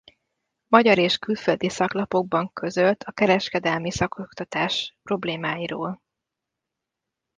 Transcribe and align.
Magyar 0.67 0.97
és 0.97 1.17
külföldi 1.17 1.69
szaklapokban 1.69 2.53
közölt 2.53 3.03
a 3.03 3.11
kereskedelmi 3.11 3.91
szakoktatás 3.91 4.95
problémáiról. 5.03 5.99